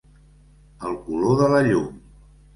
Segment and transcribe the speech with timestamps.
[0.89, 1.95] El color de la llum.